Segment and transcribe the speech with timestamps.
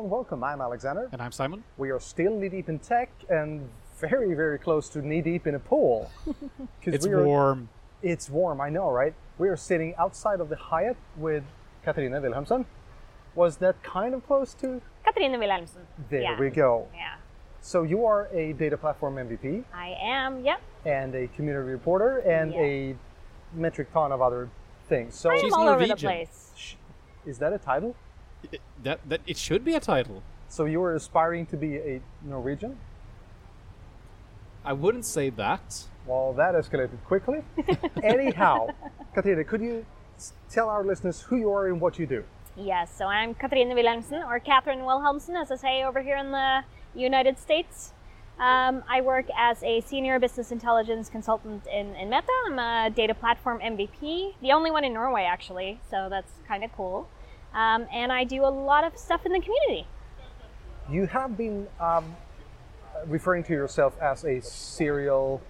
[0.00, 0.42] Hello and welcome.
[0.42, 1.10] I'm Alexander.
[1.12, 1.62] And I'm Simon.
[1.76, 3.68] We are still knee deep in tech and
[3.98, 6.10] very, very close to knee deep in a pool.
[6.24, 7.68] 'Cause It's we are- warm.
[8.00, 9.12] It's warm, I know, right?
[9.36, 11.44] We are sitting outside of the Hyatt with
[11.84, 12.64] Cathrine Wilhelmsen.
[13.34, 14.80] Was that kind of close to?
[15.06, 15.84] Cathrine Wilhelmsen.
[16.08, 16.40] There yeah.
[16.40, 16.88] we go.
[16.94, 17.16] Yeah.
[17.60, 20.62] So you are a data platform MVP I am, yep.
[20.86, 22.60] and a community reporter and Yeah.
[22.62, 22.96] a
[23.52, 24.48] metric ton of other
[24.88, 25.14] things.
[25.14, 26.74] So I'm She's all over the place.
[27.26, 27.94] is that a title?
[28.52, 30.22] It- that that it should be a title.
[30.48, 32.78] So you were aspiring to be a Norwegian?
[34.64, 35.84] I wouldn't say that.
[36.06, 37.42] Well, that escalated quickly.
[38.02, 38.68] Anyhow,
[39.14, 39.86] Cathrine, could you
[40.50, 42.24] tell our listeners who you are and what you do?
[42.56, 46.62] Yes, so I'm Cathrine Wilhelmsen, or Cathrine Wilhelmsen, as I say over here in the
[46.94, 47.92] United States.
[48.38, 52.26] Um, I work as a senior business intelligence consultant in, in Meta.
[52.46, 56.72] I'm a data platform MVP, the only one in Norway, actually, so that's kind of
[56.72, 57.08] cool.
[57.54, 59.86] Um, and I do a lot of stuff in the community.
[60.90, 62.16] You have been um,
[63.06, 65.40] referring to yourself as a serial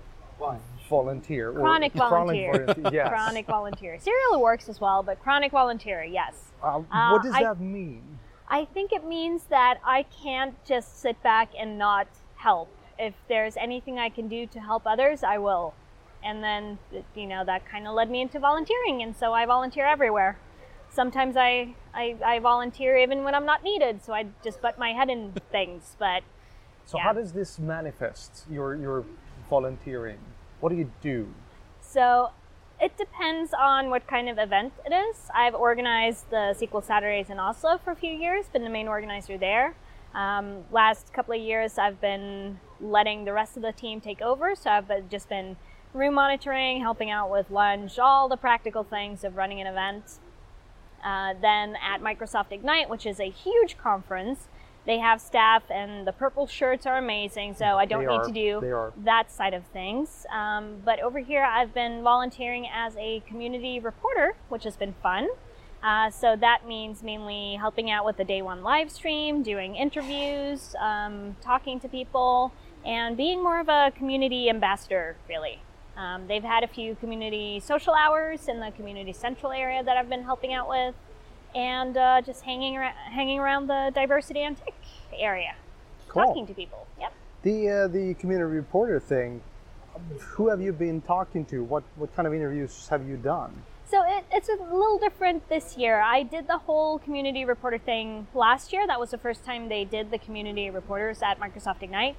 [0.89, 1.51] volunteer.
[1.51, 2.65] or Chronic volunteer.
[2.67, 3.09] volunteer, Yes.
[3.09, 3.99] Chronic volunteer.
[4.01, 6.51] Serial works as well, but chronic volunteer, yes.
[6.63, 8.19] Uh, Uh, what does I- that mean?
[8.49, 12.69] I think it means that I can't just sit back and not help.
[12.99, 15.73] If there's anything I can do to help others, I will.
[16.25, 16.79] And then,
[17.15, 20.37] you know, that kind of led me into volunteering, and so I volunteer everywhere.
[20.93, 24.91] Sometimes I, I, I volunteer even when I'm not needed, so I just butt my
[24.91, 25.97] head in things.
[25.99, 26.23] But
[26.85, 27.05] So yeah.
[27.05, 29.05] how does this manifest your your
[29.49, 30.19] volunteering?
[30.61, 31.29] What do you do?
[31.81, 32.31] So
[32.81, 35.29] it depends on what kind of event it is.
[35.35, 39.37] I've organized the SQL Saturdays in Oslo for a few years, been the main organizer
[39.37, 39.75] there.
[40.15, 44.55] Um, last couple of years, I've been letting the rest of the team take over.
[44.55, 45.57] So I've just been
[45.93, 50.19] room monitoring, helping out with lunch, all the practical things of running an event.
[51.05, 54.49] Uh, then at Microsoft Ignite, which is a huge conference,
[54.87, 57.55] they have staff and the purple shirts are amazing.
[57.55, 58.61] So I don't They need are- to do
[59.05, 60.27] that side of things.
[60.33, 65.29] Um, but over here, I've been volunteering as a community reporter, which has been fun.
[65.83, 70.75] Uh, so that means mainly helping out with the day one live stream, doing interviews,
[70.79, 72.53] um, talking to people,
[72.85, 75.61] and being more of a community ambassador, really.
[76.01, 80.09] Um, they've had a few community social hours in the community central area that I've
[80.09, 80.95] been helping out with,
[81.55, 84.73] and uh, just hanging around, hanging around the diversity and tech
[85.19, 85.55] area,
[86.09, 86.25] Cool.
[86.25, 86.87] talking to people.
[86.99, 87.13] Yep.
[87.43, 89.43] The uh, the community reporter thing.
[90.21, 91.63] Who have you been talking to?
[91.63, 93.63] What what kind of interviews have you done?
[93.85, 96.01] So it, it's a little different this year.
[96.01, 98.87] I did the whole community reporter thing last year.
[98.87, 102.17] That was the first time they did the community reporters at Microsoft Ignite.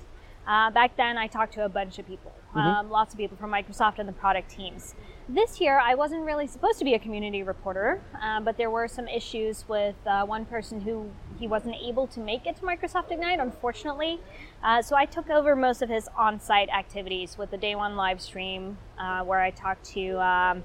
[0.47, 3.52] Uh, back then, I talked to a bunch of people, um, lots of people from
[3.52, 4.96] Microsoft and the product teams.
[5.29, 8.88] This year, I wasn't really supposed to be a community reporter, uh, but there were
[8.88, 13.12] some issues with uh, one person who he wasn't able to make it to Microsoft
[13.12, 14.19] Ignite, unfortunately.
[14.63, 18.19] Uh, so I took over most of his on-site activities with the day one live
[18.19, 20.19] stream, uh, where I talked to.
[20.19, 20.63] Um,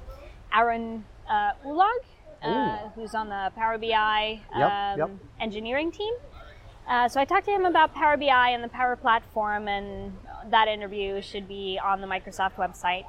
[0.52, 1.90] Arun uh, Ulag,
[2.42, 5.10] uh, who's on the Power BI um, Yep, yep.
[5.40, 6.14] engineering team.
[6.88, 10.16] Uh, so I talked to him about Power BI and the Power Platform, and
[10.50, 13.06] that interview should be on the Microsoft website.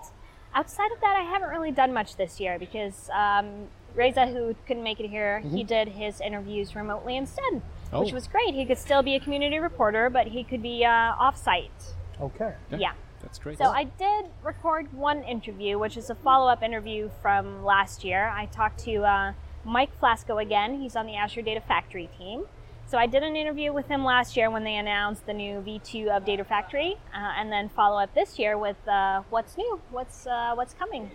[0.55, 4.81] Outside of that, I haven't really done much this year because um, Reza, who couldn't
[4.83, 7.53] make it here, he did his interviews remotely instead,
[7.91, 8.13] which Oh.
[8.13, 8.55] was great.
[8.55, 10.89] He could still be a community reporter, but he could be uh,
[11.19, 11.93] off-site.
[12.19, 12.53] Okay.
[12.71, 12.93] yeah.
[13.21, 13.57] That's great.
[13.57, 18.29] So I did record one interview, which is a follow-up interview from last year.
[18.29, 19.33] I talked to uh,
[19.65, 20.79] Mike Flasko again.
[20.79, 22.45] He's on the Azure Data Factory team.
[22.87, 26.07] So I did an interview with him last year when they announced the new V2
[26.07, 30.25] of Data Factory, uh, and then follow up this year with uh, what's new, what's
[30.25, 31.11] uh, what's coming.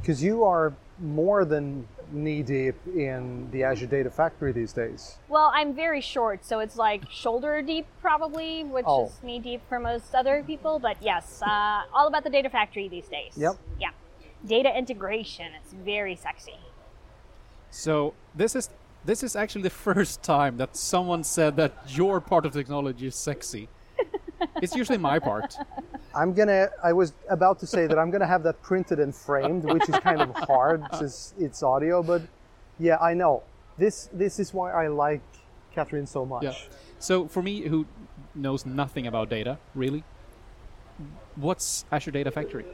[0.00, 5.16] Because you are more than knee deep in the Azure Data Factory these days.
[5.28, 9.06] Well, I'm very short, so it's like shoulder deep probably, which Oh.
[9.06, 10.78] is knee deep for most other people.
[10.78, 13.34] But yes, uh, all about the Data Factory these days.
[13.36, 13.56] Yep.
[13.78, 13.90] Yeah.
[14.46, 15.52] Data integration.
[15.62, 16.56] It's very sexy.
[17.70, 18.70] So this is
[19.04, 23.14] this is actually the first time that someone said that your part of technology is
[23.14, 23.68] sexy.
[24.62, 25.56] it's usually my part.
[26.14, 26.68] I'm gonna.
[26.82, 29.96] I was about to say that I'm gonna have that printed and framed, which is
[29.96, 32.02] kind of hard since it's audio.
[32.02, 32.22] But
[32.78, 33.42] yeah, I know.
[33.76, 35.22] This this is why I like
[35.74, 36.44] Cathrine so much.
[36.44, 36.54] Yeah.
[36.98, 37.86] So for me, who
[38.34, 40.04] knows nothing about data, really,
[41.36, 42.64] what's Azure Data Factory?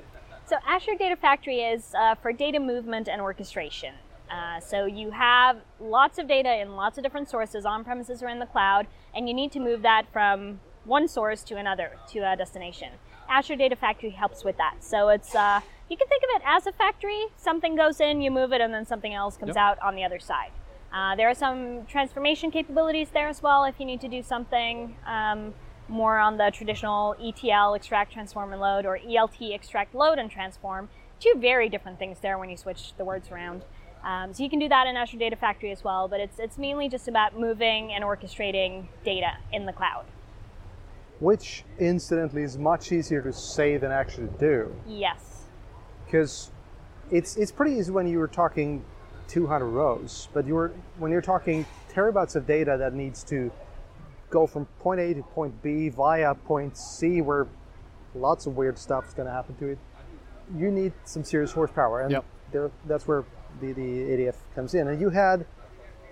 [0.47, 3.95] So Azure Data Factory is uh, for data movement and orchestration.
[4.31, 8.29] Uh, so you have lots of data in lots of different sources on premises or
[8.29, 12.21] in the cloud, and you need to move that from one source to another to
[12.21, 12.91] a destination.
[13.29, 14.77] Azure Data Factory helps with that.
[14.81, 17.27] So it's uh, you can think of it as a factory.
[17.37, 19.57] Something goes in, you move it, and then something else comes Yep.
[19.57, 20.51] out on the other side.
[20.93, 24.97] Uh, there are some transformation capabilities there as well if you need to do something
[25.07, 25.55] um,
[25.89, 30.89] more on the traditional ETL, extract, transform, and load, or ELT, extract, load, and transform.
[31.21, 33.65] Two very different things there when you switch the words around.
[34.05, 36.57] Um, so you can do that in Azure Data Factory as well, but it's, it's
[36.57, 40.05] mainly just about moving and orchestrating data in the cloud.
[41.19, 44.75] Which, incidentally, is much easier to say than actually do.
[44.87, 45.45] Yes.
[46.07, 46.51] Because
[47.11, 48.85] it's, it's pretty easy when you were talking
[49.29, 53.53] 200 rows, but you're, when you're talking terabytes of data that needs to
[54.31, 57.47] go from point A to point B via point C, where
[58.15, 59.79] lots of weird stuff is going to happen to it,
[60.57, 62.01] you need some serious horsepower.
[62.01, 62.25] And Yep.
[62.53, 63.25] there, that's where
[63.61, 64.89] the, the ADF comes in.
[64.89, 65.47] And you had,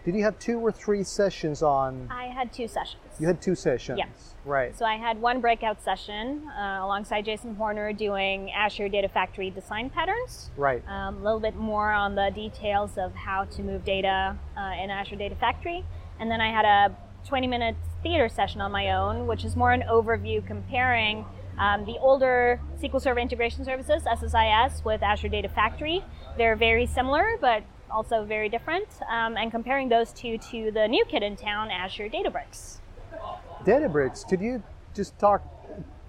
[0.05, 2.09] did you have two or three sessions on?
[2.11, 3.03] I had two sessions.
[3.19, 3.99] You had two sessions.
[3.99, 4.35] Yes.
[4.45, 4.77] Right.
[4.77, 9.91] So I had one breakout session uh, alongside Jason Horner doing Azure Data Factory design
[9.91, 10.51] patterns.
[10.57, 10.83] Right.
[10.89, 14.91] Um, a little bit more on the details of how to move data uh, in
[14.91, 15.85] Azure Data Factory.
[16.19, 16.97] And then I had a
[17.27, 21.25] 20 minute theater session on my own, which is more an overview comparing
[21.59, 26.05] um, the older SQL Server Integration Services, SSIS, with Azure Data Factory.
[26.39, 31.05] They're very similar, but also very different, um, and comparing those two to the new
[31.05, 32.79] kid in town, Azure Databricks.
[33.65, 34.27] Databricks.
[34.29, 34.63] Could you
[34.95, 35.43] just talk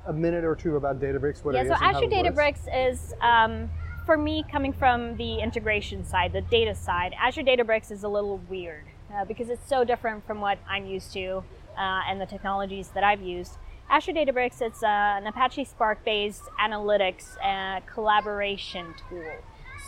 [0.05, 1.43] a minute or two about Databricks?
[1.43, 2.61] What Yeah, it so is and how Azure it works?
[2.67, 3.69] Databricks is, um,
[4.05, 8.37] for me, coming from the integration side, the data side, Azure Databricks is a little
[8.49, 11.43] weird uh, because it's so different from what I'm used to
[11.75, 13.57] uh, and the technologies that I've used.
[13.89, 14.87] Azure Databricks, it's uh,
[15.17, 19.31] an Apache Spark based analytics uh, collaboration tool.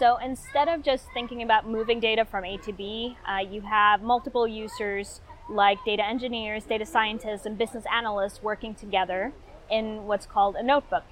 [0.01, 4.01] So instead of just thinking about moving data from A to B, uh, you have
[4.01, 9.31] multiple users like data engineers, data scientists, and business analysts working together
[9.69, 11.03] in what's called a notebook.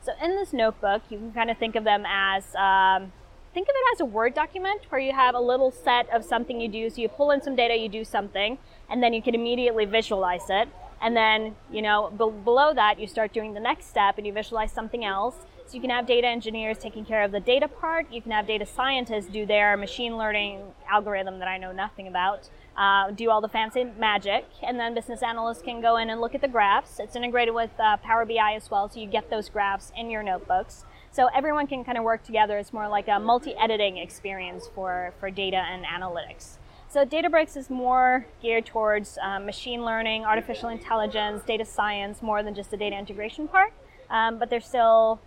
[0.00, 3.10] So in this notebook, you can kind of think of them as um,
[3.52, 6.60] think of it as a Word document where you have a little set of something
[6.60, 6.88] you do.
[6.88, 8.58] So you pull in some data, you do something,
[8.88, 10.68] and then you can immediately visualize it.
[11.00, 14.32] And then, you know, be- below that, you start doing the next step and you
[14.32, 15.36] visualize something else.
[15.66, 18.12] So you can have data engineers taking care of the data part.
[18.12, 22.48] You can have data scientists do their machine learning algorithm that I know nothing about,
[22.76, 26.36] uh, do all the fancy magic, and then business analysts can go in and look
[26.36, 27.00] at the graphs.
[27.00, 30.22] It's integrated with uh, Power BI as well, so you get those graphs in your
[30.22, 30.84] notebooks.
[31.10, 32.58] So everyone can kind of work together.
[32.58, 36.58] It's more like a multi-editing experience for, for data and analytics.
[36.88, 42.54] So Databricks is more geared towards um, machine learning, artificial intelligence, data science, more than
[42.54, 43.72] just the data integration part.
[44.08, 45.20] Um, but there's still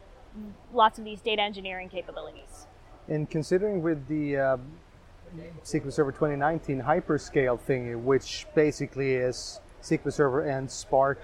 [0.74, 2.66] lots of these data engineering capabilities.
[3.08, 4.58] And considering with the uh,
[5.64, 11.20] SQL Server 2019 hyperscale thingy, which basically is SQL Server and Spark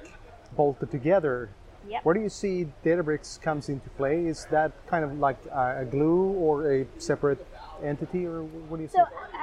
[0.56, 1.50] bolted together,
[1.88, 2.04] Yep.
[2.04, 4.26] where do you see Databricks comes into play?
[4.26, 7.46] Is that kind of like a, glue or a separate
[7.84, 9.38] entity, or what do you So see?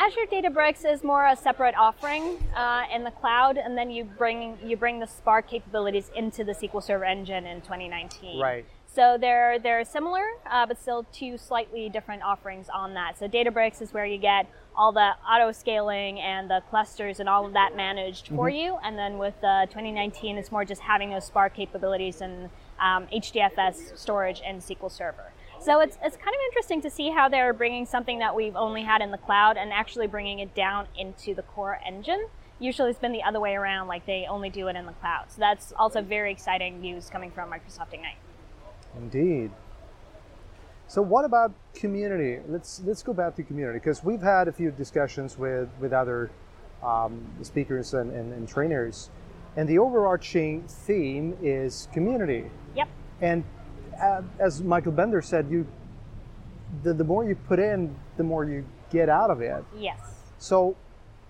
[0.00, 4.56] Azure Databricks is more a separate offering uh, in the cloud, and then you bring
[4.64, 8.40] you bring the Spark capabilities into the SQL Server engine in 2019.
[8.40, 8.64] Right.
[8.86, 13.18] So they're they're similar, uh, but still two slightly different offerings on that.
[13.18, 17.44] So Databricks is where you get all the auto scaling and the clusters and all
[17.44, 21.26] of that managed for you, and then with uh, 2019, it's more just having those
[21.26, 25.30] Spark capabilities and um, HDFS storage and SQL Server.
[25.60, 28.82] So it's, it's kind of interesting to see how they're bringing something that we've only
[28.82, 32.28] had in the cloud and actually bringing it down into the core engine.
[32.58, 35.26] Usually it's been the other way around, like they only do it in the cloud.
[35.28, 38.16] So that's also very exciting news coming from Microsoft Ignite.
[38.96, 39.50] Indeed.
[40.88, 42.40] So what about community?
[42.48, 46.30] Let's let's go back to community because we've had a few discussions with with other
[46.82, 49.08] um, speakers and, and, and trainers,
[49.56, 52.50] and the overarching theme is community.
[52.74, 52.88] Yep.
[53.20, 53.44] And
[54.38, 55.66] as Michael Bender said, you
[56.82, 59.64] the, the more you put in, the more you get out of it.
[59.76, 59.98] Yes.
[60.38, 60.76] So,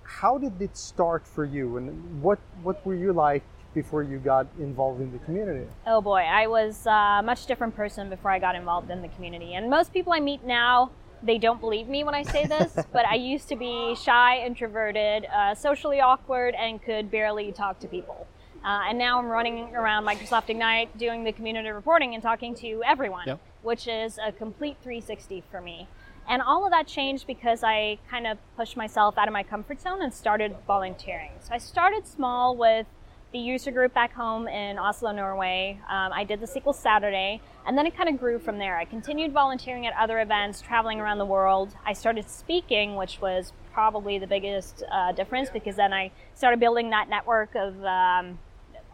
[0.03, 3.43] how did it start for you, and what what were you like
[3.75, 5.67] before you got involved in the community?
[5.87, 9.55] Oh boy, I was a much different person before I got involved in the community.
[9.55, 10.91] And most people I meet now,
[11.23, 15.27] they don't believe me when I say this, but I used to be shy, introverted,
[15.27, 18.27] uh, socially awkward, and could barely talk to people.
[18.65, 22.83] Uh, and now I'm running around Microsoft Ignite doing the community reporting and talking to
[22.85, 23.41] everyone, Yep.
[23.63, 25.89] which is a complete 360 for me.
[26.29, 29.81] And all of that changed because I kind of pushed myself out of my comfort
[29.81, 31.33] zone and started volunteering.
[31.41, 32.87] So I started small with
[33.33, 35.79] the user group back home in Oslo, Norway.
[35.89, 38.77] Um, I did the SQL Saturday, and then it kind of grew from there.
[38.77, 41.75] I continued volunteering at other events, traveling around the world.
[41.87, 46.91] I started speaking, which was probably the biggest uh, difference because then I started building
[46.91, 48.39] that network of um,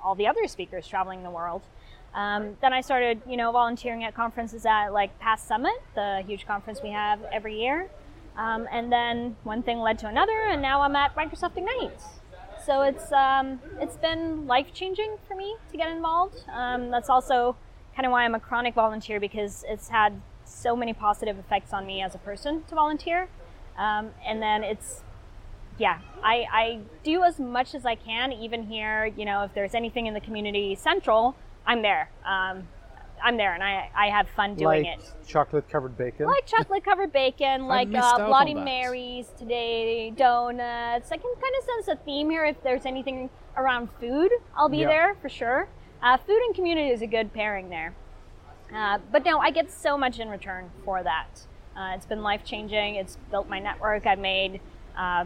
[0.03, 1.63] all the other speakers traveling the world.
[2.15, 6.47] Um, then I started, you know, volunteering at conferences at like PASS Summit, the huge
[6.47, 7.91] conference we have every year.
[8.37, 12.01] Um, and then one thing led to another, and now I'm at Microsoft Ignite.
[12.65, 16.43] So it's um, it's been life changing for me to get involved.
[16.53, 17.57] Um, that's also
[17.95, 21.87] kind of why I'm a chronic volunteer because it's had so many positive effects on
[21.87, 23.29] me as a person to volunteer.
[23.79, 25.03] Um, and then it's
[25.79, 29.07] yeah, I, I do as much as I can, even here.
[29.07, 32.11] You know, if there's anything in the community central, I'm there.
[32.25, 32.67] Um,
[33.23, 35.13] I'm there, and I, I have fun doing like it.
[35.27, 36.27] chocolate covered bacon.
[36.27, 38.55] Like chocolate covered bacon, like uh, Bloody.
[38.55, 41.11] Marys today, donuts.
[41.11, 42.45] I can kind of sense a theme here.
[42.45, 44.89] If there's anything around food, I'll be Yeah.
[44.89, 45.69] there for sure.
[46.03, 47.95] Uh, food and community is a good pairing there.
[48.75, 51.47] Uh, but no, I get so much in return for that.
[51.77, 52.97] Uh, it's been life changing.
[52.97, 54.07] It's built my network.
[54.07, 54.61] I've made
[54.97, 55.25] uh,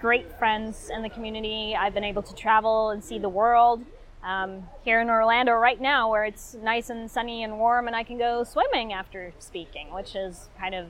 [0.00, 1.76] great friends in the community.
[1.78, 3.84] I've been able to travel and see the world.
[4.22, 8.02] Um, here in Orlando right now, where it's nice and sunny and warm, and I
[8.02, 10.86] can go swimming after speaking, which is kind of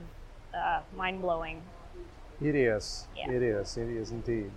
[0.53, 1.61] uh, mind blowing.
[2.41, 3.07] It is.
[3.15, 3.31] Yeah.
[3.31, 3.77] It is.
[3.77, 4.51] It is indeed.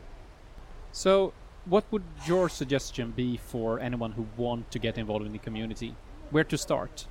[0.90, 1.32] So,
[1.66, 5.94] what would your suggestion be for anyone who want to get involved in the community?
[6.30, 7.06] Where to start?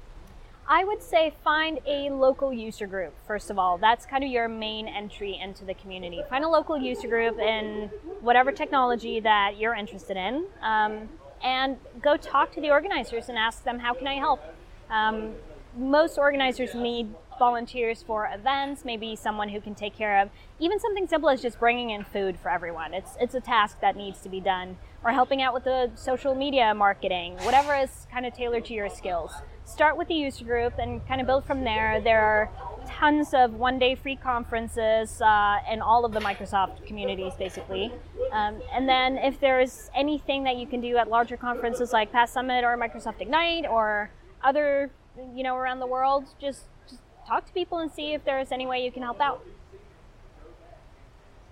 [0.67, 3.77] I would say find a local user group, first of all.
[3.77, 6.21] That's kind of your main entry into the community.
[6.29, 7.89] Find a local user group in
[8.21, 11.09] whatever technology that you're interested in, um,
[11.43, 14.41] and go talk to the organizers and ask them, how can I help?
[14.89, 15.33] Um,
[15.77, 20.29] most organizers need volunteers for events, maybe someone who can take care of
[20.59, 22.93] even something simple as just bringing in food for everyone.
[22.93, 26.35] It's, it's a task that needs to be done, or helping out with the social
[26.35, 29.33] media marketing, whatever is kind of tailored to your skills.
[29.65, 32.01] Start with the user group and kind of build from there.
[32.01, 32.51] There are
[32.87, 37.91] tons of one day free conferences uh, in all of the Microsoft communities, basically.
[38.31, 42.33] Um, and then if there's anything that you can do at larger conferences like PASS
[42.33, 44.11] Summit or Microsoft Ignite or
[44.43, 44.91] other,
[45.33, 48.65] you know, around the world, just, just talk to people and see if there's any
[48.65, 49.45] way you can help out.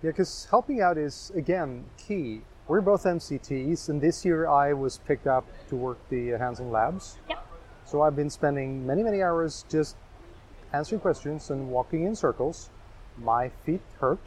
[0.02, 2.42] Yeah, because helping out is again key.
[2.68, 7.18] We're both MCTs, and this year I was picked up to work the hands-on labs.
[7.28, 7.31] Yep.
[7.92, 9.96] So I've been spending many, many hours just
[10.72, 12.70] answering questions and walking in circles.
[13.18, 14.18] My feet hurt,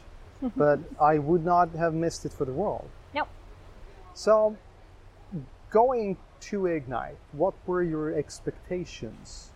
[0.56, 2.88] but I would not have missed it for the world.
[3.12, 3.26] Nope.
[4.14, 4.56] So,
[5.68, 9.50] going to Ignite, what were your expectations?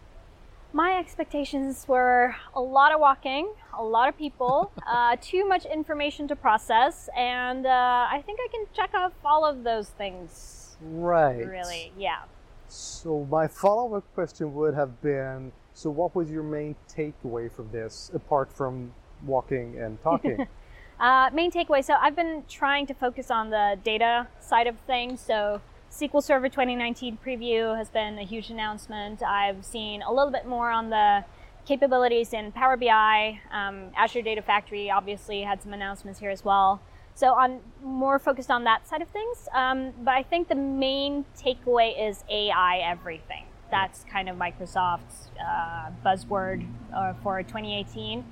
[0.72, 6.26] My expectations were a lot of walking, a lot of people, uh, too much information
[6.26, 10.76] to process, and uh, I think I can check off all of those things.
[10.82, 11.46] Right.
[11.46, 12.22] Really, yeah.
[12.70, 18.10] So my follow-up question would have been: So, what was your main takeaway from this,
[18.14, 18.92] apart from
[19.26, 20.46] walking and talking?
[21.00, 25.18] Uh, main takeaway so I've been trying to focus on the data side of things.
[25.18, 29.22] So, SQL Server 2019 preview has been a huge announcement.
[29.22, 31.24] I've seen a little bit more on the
[31.64, 33.40] capabilities in Power BI.
[33.50, 36.82] Um, Azure Data Factory obviously had some announcements here as well.
[37.20, 39.46] So, on more focused on that side of things.
[39.52, 43.44] Um, but I think the main takeaway is AI everything.
[43.70, 48.24] That's kind of Microsoft's uh, buzzword uh, for 2018.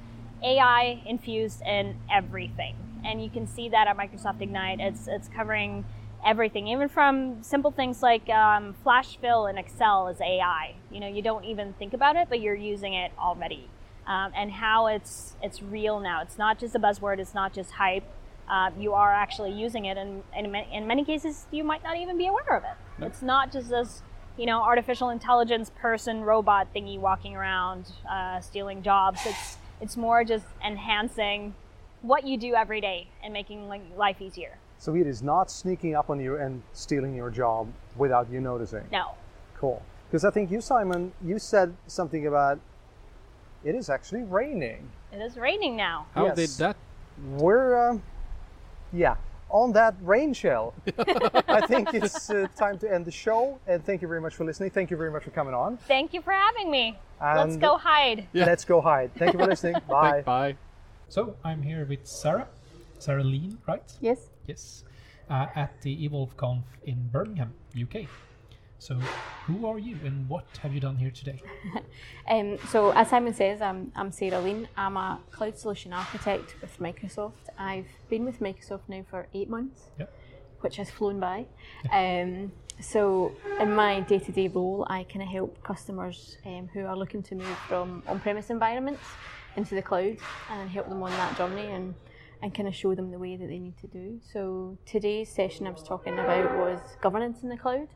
[0.42, 4.80] AI infused in everything, and you can see that at Microsoft Ignite.
[4.80, 5.84] It's it's covering
[6.24, 10.76] everything, even from simple things like um, flash fill in Excel is AI.
[10.90, 13.68] You know, you don't even think about it, but you're using it already,
[14.06, 16.22] um, and how it's it's real now.
[16.22, 17.18] It's not just a buzzword.
[17.18, 18.04] It's not just hype.
[18.48, 22.16] Uh, you are actually using it, and, and in, many, cases, you might not even
[22.16, 23.04] be aware of it.
[23.04, 24.02] It's not just this,
[24.36, 29.20] you know, artificial intelligence person robot thingy walking around uh, stealing jobs.
[29.26, 31.54] It's it's more just enhancing
[32.02, 34.58] what you do every day and making life easier.
[34.78, 38.84] so it is not sneaking up on you and stealing your job without you noticing.
[38.90, 39.14] No,
[39.58, 39.82] Cool.
[40.08, 42.58] Because I think you, Simon, you said something about
[43.64, 44.88] it is actually raining.
[45.12, 46.06] it is raining now.
[46.14, 46.36] How Yes.
[46.36, 46.76] did that?
[47.36, 48.02] We're, um,
[48.92, 49.16] yeah,
[49.50, 50.74] on that rain shell.
[51.48, 53.58] I think it's uh, time to end the show.
[53.66, 54.70] And thank you very much for listening.
[54.70, 55.76] Thank you very much for coming on.
[55.76, 56.98] Thank you for having me.
[57.20, 58.28] Let's go hide.
[58.32, 58.46] Yeah.
[58.46, 59.10] Let's go hide.
[59.16, 59.76] Thank you for listening.
[59.88, 60.22] Bye.
[60.22, 60.56] Bye.
[61.08, 62.48] So I'm here with Sarah,
[62.98, 63.90] Sarah Lean, right?
[64.00, 64.28] Yes.
[64.46, 64.84] Yes,
[65.30, 68.08] uh, at the EvolveConf in Birmingham, UK.
[68.80, 68.94] So
[69.46, 71.40] who are you and what have you done here today?
[72.30, 74.68] Um, so as Simon says, I'm, I'm Sarah Lean.
[74.76, 77.48] I'm a cloud solution architect with Microsoft.
[77.58, 80.12] I've been with Microsoft now for eight months, Yep.
[80.60, 81.46] which has flown by.
[81.90, 87.22] Um, so in my day-to-day role, I kind of help customers um, who are looking
[87.24, 89.00] to move from on-premise environments
[89.56, 90.18] into the cloud
[90.50, 91.94] and help them on that journey and,
[92.42, 94.20] and kind of show them the way that they need to do.
[94.34, 97.88] So today's session I was talking about was governance in the cloud,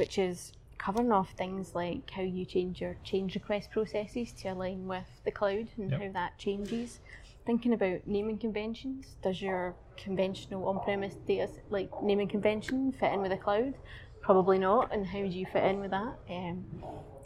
[0.00, 4.88] which is covering off things like how you change your change request processes to align
[4.88, 6.00] with the cloud and Yep.
[6.00, 7.00] how that changes.
[7.46, 9.16] thinking about naming conventions.
[9.22, 13.74] Does your conventional on-premise data like naming convention fit in with the cloud?
[14.20, 14.92] Probably not.
[14.92, 16.14] And how do you fit in with that?
[16.28, 16.64] Um,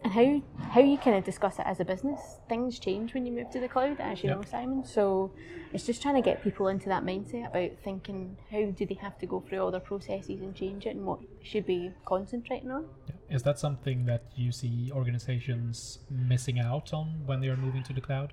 [0.04, 2.20] and how how you kind of discuss it as a business.
[2.48, 4.38] Things change when you move to the cloud, as you Yep.
[4.38, 4.84] know, Simon.
[4.84, 5.30] So
[5.72, 9.18] it's just trying to get people into that mindset about thinking how do they have
[9.18, 12.70] to go through all their processes and change it, and what they should be concentrating
[12.70, 12.86] on.
[13.30, 17.92] Is that something that you see organizations missing out on when they are moving to
[17.92, 18.32] the cloud?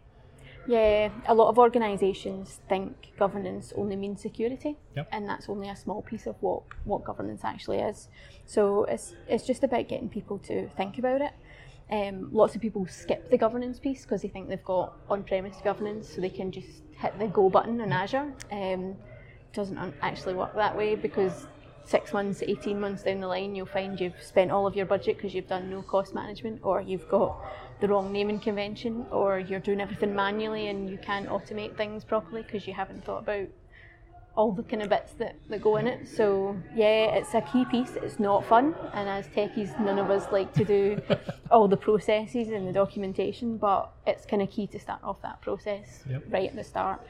[0.67, 5.07] Yeah, a lot of organisations think governance only means security, Yep.
[5.11, 8.09] and that's only a small piece of what, what governance actually is.
[8.45, 11.31] So it's it's just about getting people to think about it.
[11.91, 16.07] Um, lots of people skip the governance piece because they think they've got on-premise governance,
[16.07, 18.33] so they can just hit the go button on Azure.
[18.51, 18.95] Um,
[19.53, 21.47] doesn't actually work that way because
[21.83, 25.17] six months, 18 months down the line, you'll find you've spent all of your budget
[25.17, 27.37] because you've done no cost management, or you've got
[27.81, 32.43] the wrong naming convention, or you're doing everything manually and you can't automate things properly
[32.43, 33.47] because you haven't thought about
[34.35, 36.07] all the kind of bits that, that go in it.
[36.07, 37.95] So yeah, it's a key piece.
[37.95, 41.01] It's not fun, and as techies, none of us like to do
[41.51, 43.57] all the processes and the documentation.
[43.57, 46.23] But it's kind of key to start off that process Yep.
[46.29, 47.01] right at the start.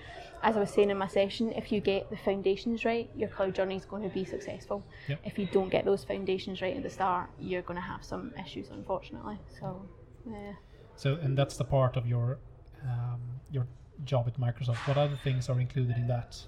[0.44, 3.54] As I was saying in my session, if you get the foundations right, your cloud
[3.54, 4.84] journey is going to be successful.
[5.08, 5.20] Yep.
[5.24, 8.34] If you don't get those foundations right at the start, you're going to have some
[8.44, 9.38] issues, unfortunately.
[9.60, 9.80] So
[10.28, 10.54] yeah.
[10.96, 12.40] So, and that's the part of your
[12.84, 13.20] um,
[13.52, 13.68] your
[14.04, 14.88] job at Microsoft.
[14.88, 16.40] What other things are included in that?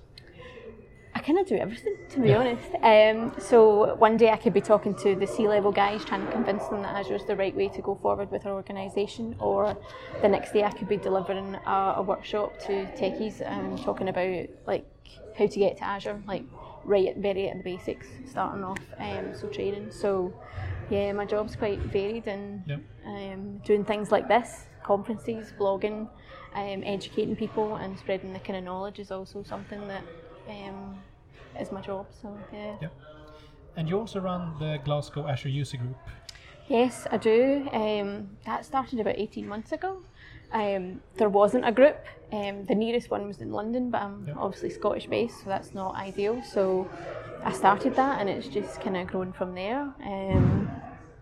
[1.24, 2.68] I kind of do everything, to be honest.
[2.82, 6.68] Um, so one day I could be talking to the C-level guys, trying to convince
[6.68, 9.78] them that Azure is the right way to go forward with our organisation, or
[10.22, 14.48] the next day I could be delivering a, a workshop to techies and talking about
[14.68, 14.86] like
[15.38, 16.44] how to get to Azure, like
[16.84, 18.82] right at very at the basics, starting off.
[19.00, 19.92] Um, so training.
[19.92, 20.34] So
[20.90, 22.82] yeah, my job's quite varied and Yep.
[23.06, 26.10] um, doing things like this, conferences, blogging,
[26.54, 30.04] um, educating people and spreading the kind of knowledge is also something that
[30.50, 30.98] um,
[31.60, 32.08] is my job.
[32.22, 32.76] So yeah.
[32.82, 32.94] Yep.
[33.76, 35.98] And you also run the Glasgow Azure User Group.
[36.68, 37.68] Yes, I do.
[37.74, 40.02] Um, that started about 18 months ago.
[40.54, 41.98] Um, there wasn't a group.
[42.32, 44.36] Um, the nearest one was in London, but I'm Yep.
[44.40, 46.42] obviously Scottish based, so that's not ideal.
[46.44, 46.88] So
[47.44, 49.94] I started that, and it's just kind of grown from there.
[50.06, 50.70] Um,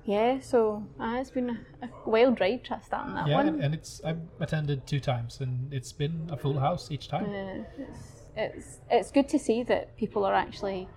[0.03, 3.47] yeah, so uh, it's been a, a wild ride starting that yeah, one.
[3.47, 7.25] and, and it's I've attended two times, and it's been a full house each time.
[7.25, 7.63] Uh,
[8.35, 10.87] it's, it's good to see that people are actually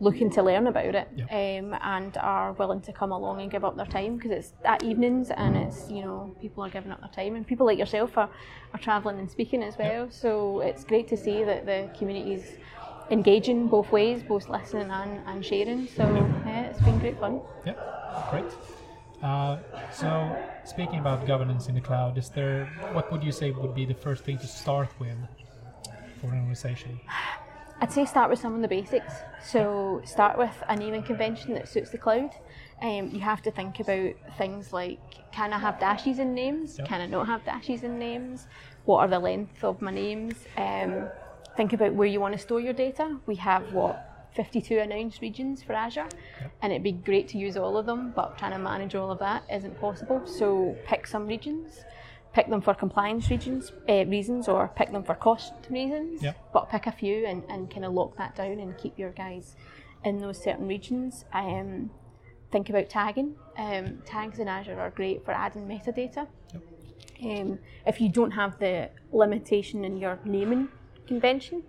[0.00, 1.24] looking to learn about it Yeah.
[1.26, 4.82] um, and are willing to come along and give up their time because it's at
[4.82, 8.16] evenings and it's you know people are giving up their time and people like yourself
[8.18, 8.28] are,
[8.72, 10.10] are travelling and speaking as well.
[10.10, 12.56] So it's great to see that the community's
[13.10, 15.86] engaging both ways both listening and, and sharing.
[15.86, 16.02] So
[16.46, 17.40] yeah it's been great fun.
[17.66, 17.74] Yeah,
[18.30, 18.50] great.
[19.22, 19.58] Uh,
[19.92, 23.84] so, speaking about governance in the cloud, is there what would you say would be
[23.84, 25.16] the first thing to start with
[26.22, 27.00] for an organization?
[27.80, 29.12] I'd say start with some of the basics.
[29.44, 32.30] So start with a naming convention that suits the cloud.
[32.80, 35.00] Um, you have to think about things like
[35.32, 36.78] can I have dashes in names?
[36.78, 36.86] Yep.
[36.86, 38.46] Can I not have dashes in names?
[38.84, 40.34] What are the length of my names?
[40.56, 41.08] Um,
[41.56, 43.18] think about where you want to store your data.
[43.26, 46.08] We have what 52 announced regions for Azure,
[46.62, 49.18] and it'd be great to use all of them, but trying to manage all of
[49.18, 50.22] that isn't possible.
[50.26, 51.84] So pick some regions
[52.32, 56.52] pick them for compliance regions, uh, reasons or pick them for cost reasons, Yep.
[56.52, 59.54] but pick a few and, and kind of lock that down and keep your guys
[60.04, 61.24] in those certain regions.
[61.32, 61.90] Um,
[62.50, 63.36] think about tagging.
[63.58, 66.26] Um, tags in Azure are great for adding metadata.
[67.22, 70.68] Um, if you don't have the limitation in your naming
[71.06, 71.62] convention,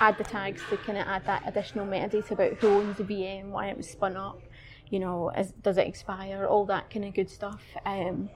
[0.00, 3.50] add the tags to kind of add that additional metadata about who owns the VM,
[3.50, 4.40] why it was spun up,
[4.88, 7.62] you know, is, does it expire, all that kind of good stuff.
[7.84, 8.30] Um,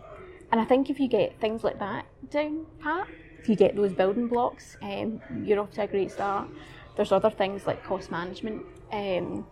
[0.52, 3.08] and I think if you get things like that down pat,
[3.38, 6.48] if you get those building blocks, um, you're off to a great start.
[6.96, 8.64] There's other things like cost management.
[8.92, 9.46] Um,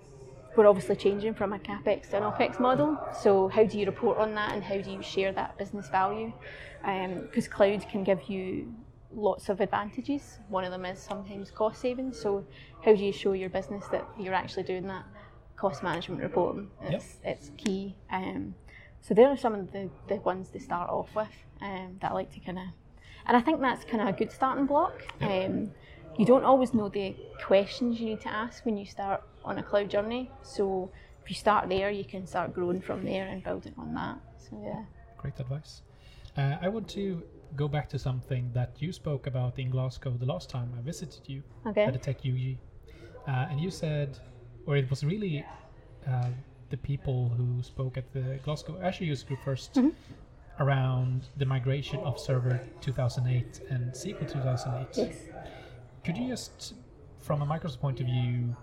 [0.56, 2.98] we're obviously changing from a capex to an opex model.
[3.18, 6.32] So how do you report on that, and how do you share that business value?
[6.82, 8.74] Because cloud can give you
[9.14, 10.38] lots of advantages.
[10.48, 12.18] One of them is sometimes cost savings.
[12.20, 12.44] So
[12.84, 15.04] how do you show your business that you're actually doing that
[15.56, 16.70] cost management reporting?
[16.82, 17.96] It's, it's key.
[18.10, 18.54] Um,
[19.00, 21.28] so there are some of the, the ones to start off with
[21.60, 22.64] um, that I like to kind of,
[23.26, 25.02] and I think that's kind of a good starting block.
[25.20, 25.70] Um,
[26.18, 29.62] you don't always know the questions you need to ask when you start on a
[29.62, 30.30] cloud journey.
[30.42, 30.90] So
[31.22, 34.18] if you start there, you can start growing from there and building on that.
[34.38, 34.84] So yeah.
[35.16, 35.82] Great advice.
[36.36, 37.22] Uh, I want to
[37.56, 41.22] go back to something that you spoke about in Glasgow the last time I visited
[41.26, 41.84] you Okay.
[41.84, 42.58] at the Tech UG.
[43.26, 44.18] Uh, and you said,
[44.66, 45.44] or it was really
[46.06, 46.28] uh,
[46.70, 49.92] the people who spoke at the Glasgow Azure User Group 1st
[50.60, 54.88] around the migration of Server 2008 and SQL 2008.
[54.96, 55.16] Yes.
[56.04, 56.74] Could you just,
[57.20, 58.56] from a Microsoft point of view,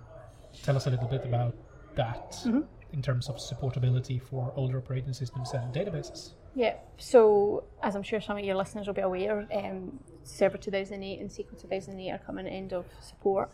[0.64, 1.56] tell us a little bit about
[1.96, 2.62] that Mm-hmm.
[2.94, 6.34] in terms of supportability for older operating systems and databases?
[6.54, 11.20] Yeah, so as I'm sure some of your listeners will be aware, um, Server 2008
[11.20, 13.50] and SQL 2008 are coming end of support.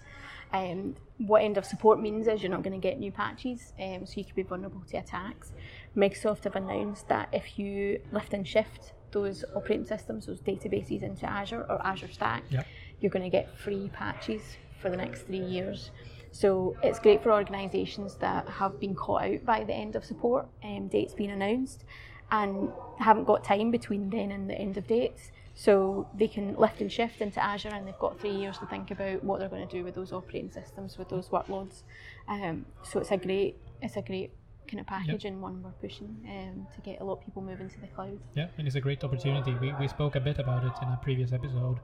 [0.53, 4.05] Um, what end of support means is you're not going to get new patches, um,
[4.05, 5.53] so you could be vulnerable to attacks.
[5.95, 11.25] Microsoft have announced that if you lift and shift those operating systems, those databases into
[11.25, 12.67] Azure or Azure Stack, Yep.
[12.99, 14.41] you're going to get free patches
[14.81, 15.91] for the next three years.
[16.31, 20.47] So it's great for organisations that have been caught out by the end of support
[20.63, 21.83] um, dates being announced
[22.31, 25.31] and haven't got time between then and the end of dates.
[25.62, 28.89] So they can lift and shift into Azure and they've got three years to think
[28.89, 31.84] about what they're going to do with those operating systems, with those workloads.
[32.28, 34.32] Um, so it's a great, it's a great
[34.67, 37.69] kind of package and one we're pushing um, to get a lot of people moving
[37.69, 38.17] to the cloud.
[38.34, 39.54] Yeah, and it's a great opportunity.
[39.62, 41.78] We, we spoke a bit about it in a previous episode,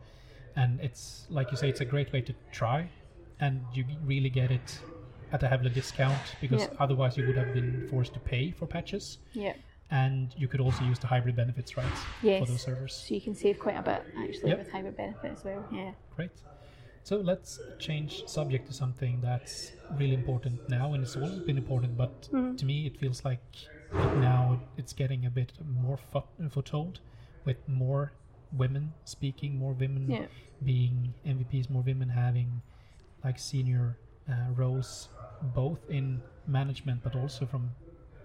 [0.56, 2.90] and it's like you say, it's a great way to try,
[3.40, 4.80] and you really get it
[5.32, 6.70] at a heavily discount because Yeah.
[6.80, 9.54] otherwise you would have been forced to pay for patches, Yeah.
[9.92, 11.86] And you could also use the hybrid benefits, right,
[12.22, 12.46] Yes.
[12.46, 12.94] for those servers.
[12.94, 14.58] So you can save quite a bit actually Yep.
[14.60, 15.66] with hybrid benefits as well.
[15.72, 15.94] Yeah.
[16.16, 16.32] Great.
[17.04, 21.96] So let's change subject to something that's really important now, and it's always been important,
[21.98, 22.24] but
[22.58, 23.40] to me it feels like
[23.94, 27.00] now it's getting a bit more fo- foothold
[27.46, 28.12] with more
[28.52, 30.26] women speaking, more women Yeah.
[30.66, 32.62] being MVPs, more women having
[33.24, 33.98] like senior
[34.30, 35.08] uh, roles,
[35.56, 37.72] both in management but also from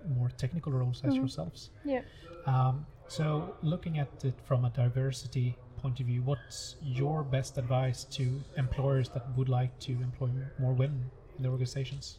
[0.08, 1.70] more technical roles as yourselves.
[1.84, 2.02] Yeah.
[2.46, 8.04] Um, so, looking at it from a diversity point of view, what's your best advice
[8.04, 12.18] to employers that would like to employ more women in their organizations?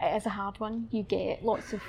[0.00, 0.88] it is a hard one.
[0.90, 1.82] You get lots of.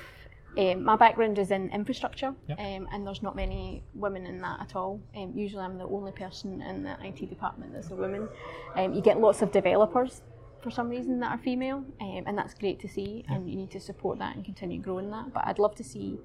[0.57, 2.59] Um, my background is in infrastructure, Yep.
[2.59, 5.01] um, and there's not many women in that at all.
[5.13, 8.29] Um, usually, I'm the only person in the IT department that's a woman.
[8.75, 10.21] Um, you get lots of developers
[10.65, 13.23] for some reason that are female, um, and that's great to see.
[13.29, 15.31] And you need to support that and continue growing that.
[15.31, 16.17] But I'd love to see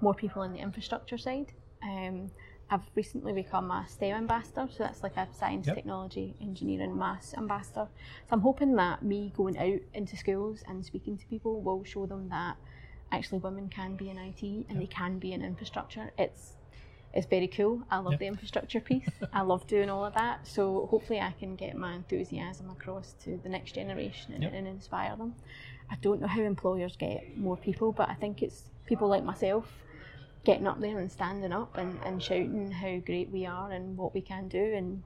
[0.00, 1.52] more people in the infrastructure side.
[1.82, 2.30] Um,
[2.70, 5.74] I've recently become a STEM ambassador, so that's like a science, Yep.
[5.74, 7.88] technology, engineering, maths ambassador.
[8.26, 12.06] So I'm hoping that me going out into schools and speaking to people will show
[12.06, 12.56] them that
[13.10, 16.12] actually women can be in IT and they can be in infrastructure.
[16.16, 16.57] It's
[17.14, 17.82] it's very cool.
[17.90, 19.08] I love the infrastructure piece.
[19.32, 20.46] I love doing all of that.
[20.46, 25.16] So hopefully I can get my enthusiasm across to the next generation and, and inspire
[25.16, 25.34] them.
[25.90, 29.66] I don't know how employers get more people, but I think it's people like myself
[30.44, 34.12] getting up there and standing up and, and shouting how great we are and what
[34.14, 35.02] we can do and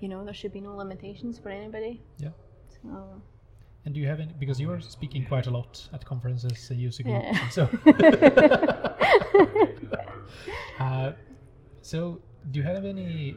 [0.00, 2.02] you know there should be no limitations for anybody.
[2.18, 2.30] Yeah.
[2.82, 3.22] So
[3.84, 4.32] And do you have any?
[4.38, 7.48] Because you are speaking quite a lot at conferences, uh, user group, Yeah.
[7.48, 7.68] so.
[10.80, 11.12] uh,
[11.90, 13.36] so, do you have any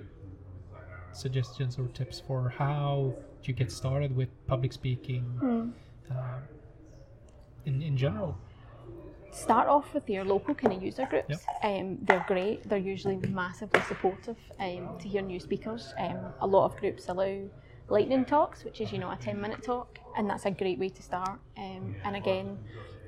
[1.11, 5.25] suggestions or tips for how you get started with public speaking
[6.11, 6.39] uh,
[7.65, 8.37] in in general?
[9.31, 11.39] start off with your local kind of user groups.
[11.63, 12.69] Um, they're great.
[12.69, 15.93] They're usually massively supportive um, to hear new speakers.
[15.97, 17.35] Um, a lot of groups allow
[17.89, 20.89] lightning talks, which is you know a ten minute talk, and that's a great way
[20.89, 21.39] to start.
[21.57, 22.59] Um, and again,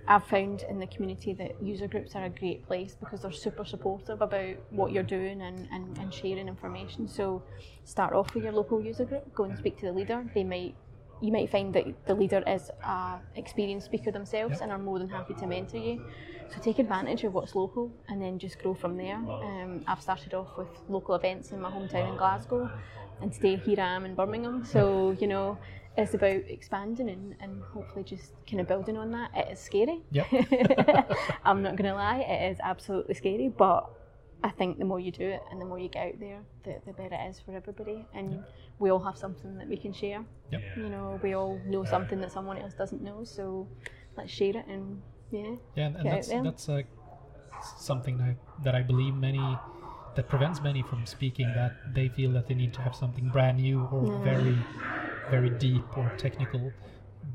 [0.08, 3.66] I've found in the community that user groups are a great place because they're super
[3.66, 7.08] supportive about what you're doing and, and, and sharing information.
[7.08, 7.42] So
[7.86, 9.34] start off with your local user group.
[9.34, 10.26] Go and speak to the leader.
[10.34, 10.76] They might
[11.22, 14.62] you might find that the leader is a experienced speaker themselves Yep.
[14.64, 16.06] and are more than happy to mentor you.
[16.50, 19.16] So take advantage of what's local and then just grow from there.
[19.16, 22.70] Um, I've started off with local events in my hometown in Glasgow,
[23.22, 24.66] and today here I am in Birmingham.
[24.66, 25.58] So you know,
[25.98, 29.32] it's about expanding and, and hopefully just kind of building on that.
[29.36, 30.02] It is scary.
[30.12, 30.28] Yep.
[31.46, 33.90] I'm not going to lie, it is absolutely scary, but
[34.44, 36.76] I think the more you do it and the more you get out there, the,
[36.86, 38.06] the better it is for everybody.
[38.14, 38.44] And
[38.80, 40.24] we all have something that we can share.
[40.52, 40.62] Yep.
[40.78, 43.68] You know, we all know something that someone else doesn't know, so
[44.18, 45.56] let's share it and yeah.
[45.76, 46.82] Yeah, and, and that's that's uh,
[47.78, 49.58] something that that I believe many
[50.16, 53.58] that prevents many from speaking that they feel that they need to have something brand
[53.58, 54.58] new or very
[55.30, 56.74] very deep or technical.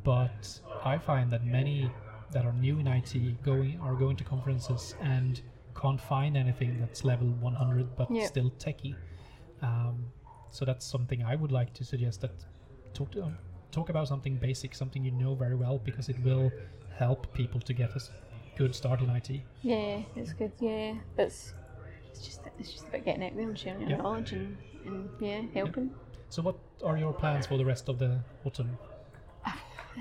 [0.05, 1.91] But I find that many
[2.33, 5.41] that are new in IT going are going to conferences and
[5.81, 8.27] can't find anything that's level 100 but Yeah.
[8.27, 8.95] still techie.
[9.63, 10.13] Um,
[10.51, 12.33] so that's something I would like to suggest that
[12.95, 13.33] talk to
[13.73, 16.53] talk about something basic, something you know very well, because it will
[16.97, 18.01] help people to get a
[18.57, 19.43] good start in IT.
[19.63, 20.53] Yeah, it's good.
[20.59, 21.55] Yeah, it's
[22.11, 23.97] it's just it's just about getting out there and sharing your Yeah.
[23.99, 25.91] knowledge and, and yeah, helping.
[26.31, 28.79] So, what are your plans for the rest of the autumn?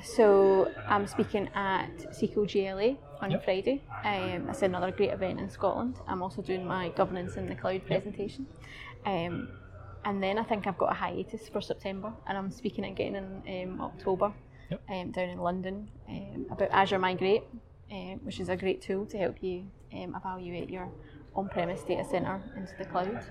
[0.03, 3.43] So I'm speaking at SQL GLA on Yep.
[3.43, 3.81] Friday.
[4.05, 5.95] Um, it's another great event in Scotland.
[6.07, 8.45] I'm also doing my governance in the cloud presentation.
[9.07, 9.49] Um,
[10.05, 13.15] and then I think I've got a hiatus for September, and I'm speaking again
[13.45, 14.31] in um, October
[14.69, 14.81] Yep.
[14.87, 17.43] um, down in London um, about Azure Migrate,
[17.91, 20.89] um, which is a great tool to help you um, evaluate your
[21.35, 23.25] on-premise data center into the cloud.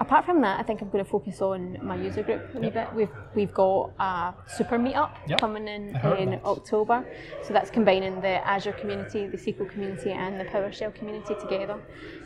[0.00, 2.74] Apart from that, I think I'm going to focus on my user group a Yep.
[2.74, 2.92] bit.
[2.94, 5.38] We've we've got a super meetup Yep.
[5.40, 6.44] coming in in that.
[6.44, 7.04] October,
[7.42, 11.76] so that's combining the Azure community, the SQL community, and the PowerShell community together.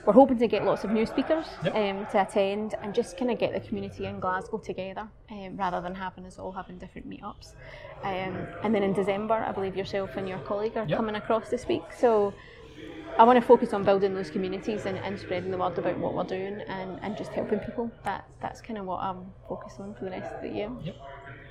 [0.06, 1.74] We're hoping to get lots of new speakers Yep.
[1.74, 5.80] um, to attend and just kind of get the community in Glasgow together, um, rather
[5.82, 7.52] than having us all having different meetups.
[8.02, 11.66] Um, and then in December, I believe yourself and your colleague are coming across this
[11.68, 11.82] week.
[11.92, 12.32] So
[13.18, 16.14] I want to focus on building those communities and, and spreading the word about what
[16.14, 17.90] we're doing and, and just helping people.
[18.04, 20.70] That that's kind of what I'm focused on for the rest of the year.
[20.84, 20.96] Yep.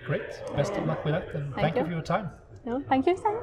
[0.05, 0.21] Great.
[0.55, 1.87] Best of luck with that, and Thank thank, you you.
[1.87, 2.29] for your time.
[2.65, 3.41] No, thank you, Simon.